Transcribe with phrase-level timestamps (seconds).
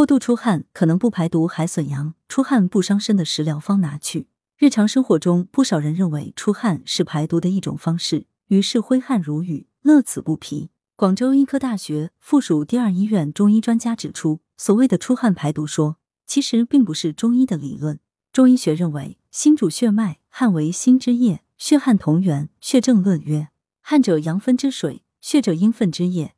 [0.00, 4.28] 过度出汗可能不排毒还损阳，出汗不伤身的食疗方拿去。
[4.56, 10.70] 日常生活中，不少人认为出汗是排毒的一种方式，于是挥汗如雨，乐此不疲。
[10.96, 18.00] 广州医科大学附属第二医院中医专家指出，所谓的出汗排毒说，其实并不是中医的理论。
[18.32, 22.48] 中医学认为，心主血脉，汗为心之液，血汗同源。
[22.62, 23.48] 血正论曰：
[23.82, 26.34] 汗者阳分之水，血者阴分之液，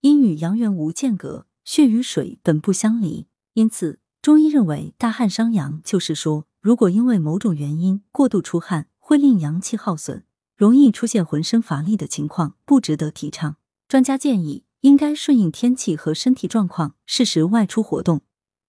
[0.00, 1.45] 阴与阳源无间隔。
[1.66, 10.24] 血与水本不相离，因此中医认为大汗伤阳，就是说，如果因为某种原因过度出汗，会令阳气耗损，
[10.56, 13.56] 容易出现浑身乏力的情况，不值得提倡。
[13.88, 18.20] 专家建议，应该顺应天气和身体状况，适时外出活动。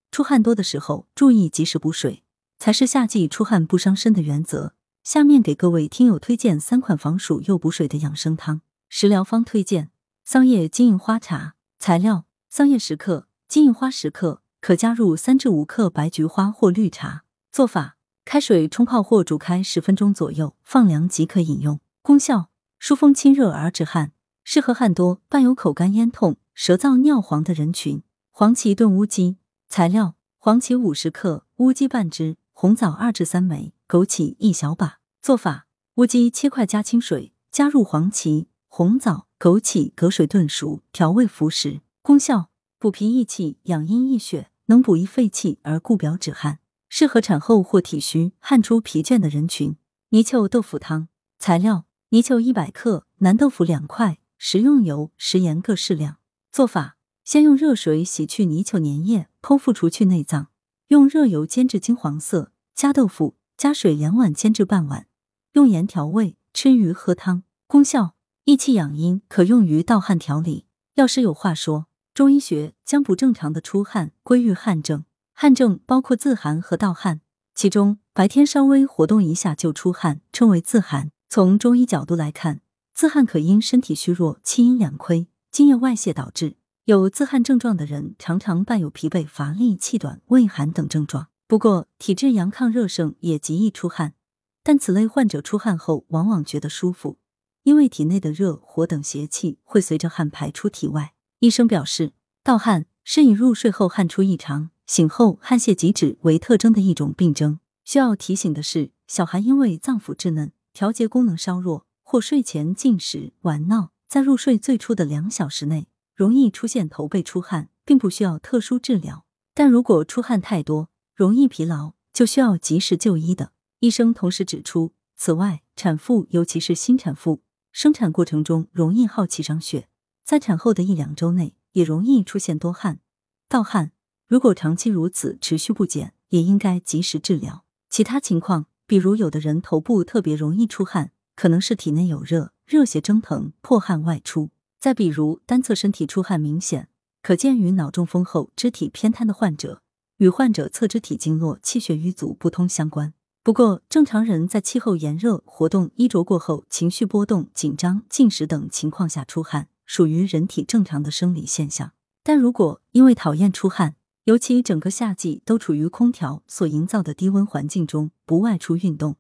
[0.10, 2.24] 出汗多的时候，注意及时补水，
[2.58, 4.74] 才是夏季出汗不伤身的原则。
[5.04, 8.62] 下面给各位听友推荐三款防暑又补水的养生汤。
[8.90, 9.92] 食疗方推荐：
[10.26, 11.54] 桑叶金银花茶。
[11.80, 12.27] 材料。
[12.50, 17.24] 桑叶十克，金银花十克，可加入三至五克白菊花或绿茶。
[17.52, 21.80] 做法：开水冲泡或煮开十分钟左右，放凉即可饮用。
[22.02, 28.02] 功效：疏风清热而止汗，适合汗多伴有口干咽痛、舌燥尿黄的人群。
[28.32, 29.38] 黄芪炖乌鸡。
[29.68, 35.00] 材料：黄芪五十克，乌鸡半只，红枣二至三枚，枸杞一小把。
[35.22, 41.82] 做法：乌鸡切块加清水，加入黄芪、红枣、枸杞，隔水炖熟，调味服食。
[42.08, 49.76] 功效：补脾益气、养阴益血，能补益肺气而固表止汗，适合产后或体虚、汗出疲倦的人群。
[50.12, 56.20] 泥鳅豆腐汤材料：泥鳅一百克，南豆腐两块，食用油、食盐各适量。
[56.50, 60.48] 做法：先用热水洗去泥鳅粘液，剖腹除去内脏，
[60.88, 65.08] 用热油煎至金黄色，加豆腐，加水两碗煎至半碗，
[65.52, 67.44] 用盐调味，吃鱼喝汤。
[67.68, 70.68] 功效：益气养阴，可用于盗汗调理。
[70.94, 71.88] 药师有话说。
[72.18, 77.22] 中医学将不正常的出汗归于汗症，汗症包括自寒和盗汗，
[77.54, 81.12] 其中白天稍微活动一下就出汗称为自寒。
[81.30, 82.62] 从中医角度来看，
[82.96, 86.56] 自汗可因身体虚弱、气阴两亏、津液外泄导致。
[86.86, 91.28] 有自汗症状的人常常伴有疲惫、乏力、气短、畏寒等症状。
[91.48, 94.16] 不过，体质阳亢热盛也极易出汗，
[94.64, 97.20] 但此类患者出汗后往往觉得舒服，
[97.62, 101.14] 因为体内的热、火等邪气会随着汗排出体外。
[101.40, 107.60] 医生表示，盗汗是以入睡后汗出异常、醒后汗泄即止为特征的一种病症。
[107.84, 119.24] 需要提醒的是，小孩因为脏腑稚嫩、调节功能稍弱，或睡前进食、玩闹，在入睡最初的两小时内，容易出现头背出汗，并不需要特殊治疗。
[119.54, 123.52] 但如果出汗太多，容易疲劳，就需要及时就医的。
[123.82, 129.88] 医生同时指出，此外，产妇尤其是新产妇，生产过程中容易耗气伤血。
[130.28, 133.00] 在产后的一两周内，也容易出现多汗、
[133.48, 133.94] 盗汗。
[134.28, 137.64] 如果长期如此持续不减，也应该及时治疗。
[137.90, 144.50] 其他情况，比如有的人头部特别容易出汗，可能是体内有热、热邪蒸腾、破汗外出。
[144.78, 146.90] 再比如单侧身体出汗明显，
[147.22, 149.82] 可见于脑中风后肢体偏瘫的患者，
[150.18, 153.14] 与患者侧肢体经络气血瘀阻不通相关。
[153.42, 159.70] 不过，正常人在气候炎热、活动、衣着过后、情绪波动、紧张、进食等情况下出汗。
[159.88, 169.16] 属于人体正常的生理现象，但如果因为讨厌出汗，尤其整个夏季都处于空调所营造的低温环境中，不外出运动，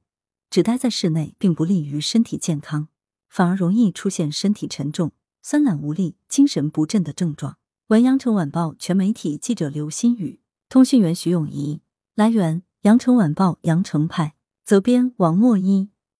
[0.49, 2.89] 只待在室内，并不利于身体健康，
[3.29, 7.57] 反而容易出现身体沉重、酸懒无力、精神不振的症状。
[7.87, 11.79] 文阳城晚报全媒体记者刘新宇，通讯员徐永怡。
[12.15, 14.35] 来源：阳城晚报阳城派，
[14.65, 15.89] 责编王墨一。